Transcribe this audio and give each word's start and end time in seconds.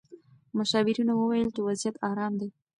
مشاورینو 0.57 1.13
وویل 1.17 1.49
چې 1.55 1.61
وضعیت 1.67 1.95
ارام 2.09 2.33
دی. 2.39 2.49